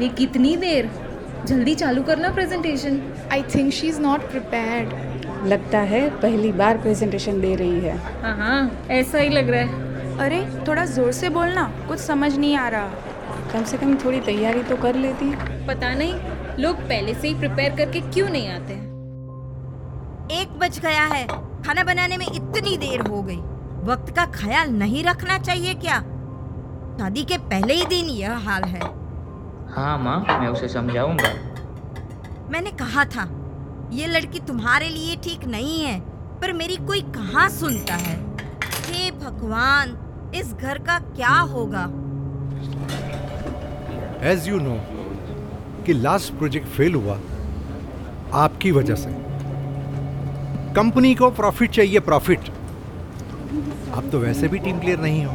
अरे 0.00 0.08
कितनी 0.08 0.56
देर? 0.56 0.88
जल्दी 1.46 1.74
चालू 1.74 2.02
करना 2.02 2.28
presentation 2.34 2.94
I 3.32 3.42
think 3.54 3.72
she 3.72 3.86
is 3.86 4.00
not 4.00 4.20
prepared 4.20 5.46
लगता 5.46 5.78
है 5.80 5.98
पहली 6.20 6.52
बार 6.52 6.78
प्रेजेंटेशन 6.78 7.40
दे 7.40 7.54
रही 7.54 7.80
है। 7.80 7.96
हाँ 8.22 8.34
हाँ 8.36 8.86
ऐसा 8.90 9.18
ही 9.18 9.28
लग 9.28 9.50
रहा 9.50 9.60
है। 9.60 10.16
अरे 10.18 10.38
थोड़ा 10.68 10.84
ज़ोर 10.84 11.10
से 11.12 11.28
बोलना 11.28 11.64
कुछ 11.88 11.98
समझ 11.98 12.34
नहीं 12.36 12.56
आ 12.56 12.68
रहा। 12.68 12.86
कम 13.52 13.64
से 13.64 13.78
कम 13.78 13.94
थोड़ी 13.94 14.20
तैयारी 14.20 14.62
तो 14.62 14.76
कर 14.76 14.94
लेती। 14.94 15.30
पता 15.66 15.92
नहीं 15.94 16.62
लोग 16.62 16.76
पहले 16.84 17.14
से 17.14 17.28
ही 17.28 17.34
प्रिपेयर 17.34 17.76
करके 17.76 18.00
क्यों 18.00 18.28
नहीं 18.28 18.48
आते 18.48 18.74
हैं? 18.74 18.88
एक 20.32 20.58
बज 20.58 20.78
गया 20.78 21.04
है। 21.04 21.26
खाना 21.62 21.84
बनाने 21.84 22.16
में 22.16 22.26
इतनी 22.26 22.76
देर 22.76 23.00
हो 23.00 23.22
गई। 23.22 23.36
वक्त 23.90 24.14
का 24.16 24.24
ख्याल 24.34 24.70
नहीं 24.76 25.04
रखना 25.04 25.38
चाहिए 25.40 25.74
क्या? 25.74 25.98
शादी 27.00 27.24
के 27.24 27.38
पहले 27.52 27.74
ही 27.74 27.84
दिन 27.86 28.08
यह 28.14 28.48
हाल 28.48 28.64
है। 28.64 28.99
हाँ 29.72 29.98
माँ 29.98 30.18
मैं 30.30 30.48
उसे 30.48 30.68
समझाऊँगा। 30.68 31.28
मैंने 32.50 32.70
कहा 32.70 33.04
था 33.04 33.28
ये 33.92 34.06
लड़की 34.06 34.40
तुम्हारे 34.40 34.88
लिए 34.88 35.16
ठीक 35.16 35.44
नहीं 35.44 35.80
है 35.80 35.98
पर 36.40 36.52
मेरी 36.52 36.76
कोई 36.86 37.00
कहाँ 37.16 37.48
सुनता 37.48 37.94
है? 37.94 38.16
हे 38.86 39.10
भगवान 39.10 39.96
इस 40.34 40.52
घर 40.54 40.78
का 40.78 40.98
क्या 40.98 41.38
होगा? 41.52 41.84
एज 44.30 44.48
यू 44.48 44.58
नो 44.60 44.76
कि 45.86 45.92
लास्ट 45.92 46.32
प्रोजेक्ट 46.32 46.68
फेल 46.68 46.94
हुआ 46.94 47.18
आपकी 48.34 48.70
वजह 48.72 48.94
से। 48.94 49.10
कंपनी 50.74 51.14
को 51.14 51.30
प्रॉफिट 51.30 51.70
चाहिए 51.70 52.00
प्रॉफिट 52.00 52.50
आप 53.94 54.08
तो 54.12 54.18
वैसे 54.18 54.48
भी 54.48 54.58
टीम 54.58 54.78
प्लेयर 54.80 55.00
नहीं 55.00 55.24
हो। 55.24 55.32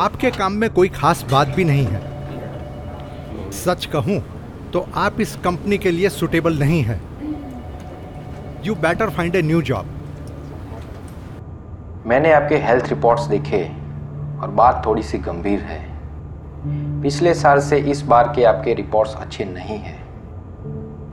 आपके 0.00 0.30
काम 0.30 0.52
में 0.52 0.68
कोई 0.70 0.88
खास 0.88 1.24
बात 1.30 1.48
भी 1.48 1.64
नहीं 1.64 1.86
है। 1.86 2.15
सच 3.56 3.86
कहूँ 3.86 4.20
तो 4.72 4.86
आप 4.96 5.20
इस 5.20 5.36
कंपनी 5.44 5.78
के 5.78 5.90
लिए 5.90 6.08
सुटेबल 6.10 6.58
नहीं 6.58 6.82
है। 6.82 7.00
You 8.64 8.74
better 8.76 9.10
find 9.10 9.36
a 9.36 9.42
new 9.42 9.62
job 9.62 9.94
मैंने 12.06 12.32
आपके 12.32 12.56
हेल्थ 12.58 12.88
रिपोर्ट्स 12.88 13.26
देखे, 13.26 13.62
और 14.36 14.50
बात 14.52 14.82
थोड़ी 14.86 15.02
सी 15.02 15.18
गंभीर 15.20 15.60
है। 15.60 15.80
पिछले 17.02 17.34
साल 17.34 17.60
से 17.60 17.78
इस 17.90 18.02
बार 18.04 18.32
के 18.36 18.44
आपके 18.44 18.74
रिपोर्ट्स 18.74 19.14
अच्छे 19.16 19.44
नहीं 19.46 19.78
हैं। 19.78 19.98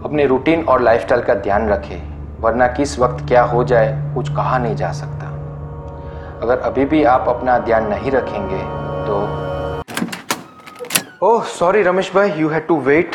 अपने 0.04 0.26
रूटीन 0.26 0.64
और 0.64 0.82
लाइफस्टाइल 0.82 1.22
का 1.22 1.34
ध्यान 1.38 1.68
रखें, 1.70 2.42
वरना 2.42 2.68
किस 2.70 2.98
वक्त 3.00 3.26
क्या 3.28 3.44
हो 3.46 3.64
जाए, 3.64 4.14
कुछ 4.16 4.30
कहा 4.30 4.58
नहीं 4.58 4.76
जा 4.76 4.92
सकता। 4.94 5.28
अगर 6.38 6.60
अभी 6.62 6.86
भी 6.86 7.04
आप 7.08 7.30
अपना 7.30 7.58
ध्यान 7.60 7.88
नहीं 7.90 8.12
रखेंगे 8.12 8.62
तो 9.06 9.20
ओह 11.24 11.44
सॉरी 11.44 11.82
रमेश 11.82 12.12
भाई 12.16 12.32
यू 12.32 12.48
हैड 12.50 12.66
टू 12.68 12.80
वेट 12.80 13.12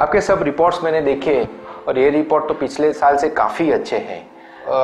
आपके 0.00 0.20
सब 0.20 0.42
रिपोर्ट्स 0.42 0.82
मैंने 0.84 1.00
देखे 1.00 1.48
और 1.88 1.98
ये 1.98 2.08
रिपोर्ट 2.10 2.48
तो 2.48 2.54
पिछले 2.54 2.92
साल 2.92 3.16
से 3.16 3.28
काफ़ी 3.28 3.70
अच्छे 3.70 3.96
हैं। 3.96 4.20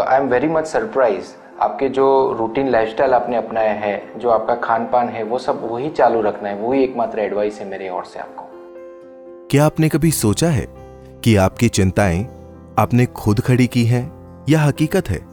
I 0.09 0.21
am 0.21 0.29
very 0.29 0.49
much 0.49 0.67
surprise 0.67 1.33
आपके 1.61 1.89
जो 1.89 2.37
रूटीन 2.39 2.69
लाइफस्टाइल 2.69 3.15
आपने 3.15 3.37
अपनाया 3.37 3.73
है, 3.73 4.19
जो 4.19 4.31
आपका 4.31 4.55
खान 4.55 4.85
पान 4.85 5.09
है, 5.09 5.23
वो 5.23 5.39
सब 5.39 5.69
वही 5.73 5.91
चालू 5.91 6.21
रखना 6.21 6.49
है 6.49 6.61
वही 6.61 6.83
एकमात्र 6.85 7.21
एडवाइस 7.21 7.59
है 7.61 7.69
मेरे 7.69 7.89
ओर 7.89 8.05
से 8.05 8.21
आपको। 8.21 8.45
क्या 9.51 9.67
आपने 9.67 9.89
कभी 9.89 10.11
सोचा 10.11 10.49
है 10.49 10.67
कि 11.25 11.37
आपकी 11.37 11.69
चिंताएँ 11.69 12.27
आपने 12.79 13.07
खुद 13.07 13.41
खड़ी 13.41 13.67
की 13.67 13.85
हैं 13.85 14.05
या 14.49 14.61
हकीकत 14.61 15.11
है? 15.11 15.28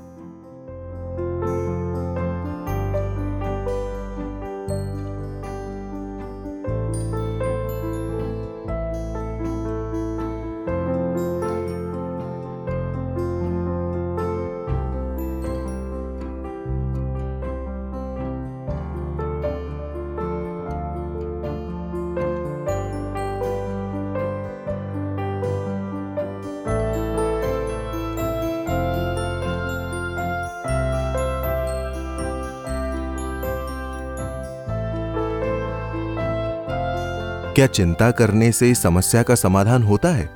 क्या 37.55 37.67
चिंता 37.67 38.11
करने 38.11 38.51
से 38.51 38.71
इस 38.71 38.81
समस्या 38.81 39.23
का 39.23 39.35
समाधान 39.35 39.83
होता 39.83 40.09
है? 40.09 40.29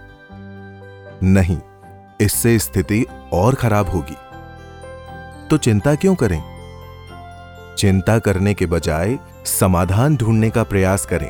नहीं, 1.24 1.58
इससे 2.22 2.60
स्थिति 2.60 3.06
और 3.34 3.56
खराब 3.56 3.90
होगी। 3.90 4.18
तो 5.48 5.58
चिंता 5.58 5.96
क्यों 5.96 6.16
करें? 6.16 6.44
चिंता 7.78 8.20
करने 8.20 8.54
के 8.54 8.66
बजाय 8.66 9.20
समाधान 9.46 10.18
ढूँढने 10.18 10.50
का 10.50 10.64
प्रयास 10.64 11.06
करें। 11.06 11.30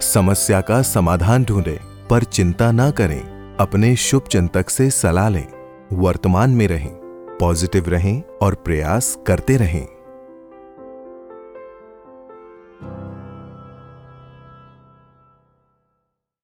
समस्या 0.00 0.60
का 0.60 0.82
समाधान 0.82 1.44
ढूंढें, 1.44 2.06
पर 2.06 2.24
चिंता 2.24 2.72
ना 2.72 2.90
करें। 2.90 3.56
अपने 3.60 3.96
शुभ 3.96 4.22
चिंतक 4.22 4.70
से 4.70 4.90
सलाह 4.90 5.28
लें। 5.28 5.46
वर्तमान 5.92 6.50
में 6.50 6.68
रहें, 6.68 6.94
पॉजिटिव 7.40 7.88
रहें 7.88 8.22
और 8.42 8.54
प्रयास 8.54 9.18
करते 9.26 9.56
रहें। 9.56 9.97